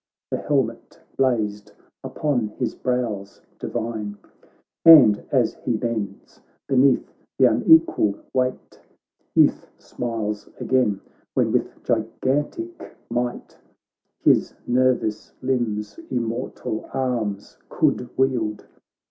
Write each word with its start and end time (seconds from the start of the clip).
The 0.31 0.37
helmet 0.39 0.99
blazed 1.15 1.73
upon 2.03 2.47
his 2.57 2.73
brows 2.73 3.39
divine; 3.59 4.17
And 4.83 5.23
as 5.31 5.53
he 5.63 5.77
bends 5.77 6.41
beneath 6.67 7.13
th' 7.39 7.43
unequal 7.43 8.15
weight 8.33 8.81
Youth 9.35 9.67
smiles 9.77 10.49
again, 10.59 11.01
when 11.35 11.51
with 11.51 11.83
gigantic 11.83 12.97
might 13.11 13.59
His 14.23 14.55
nervous 14.65 15.33
limbs 15.43 15.99
immortal 16.09 16.89
arms 16.91 17.59
could 17.69 18.09
wield. 18.17 18.65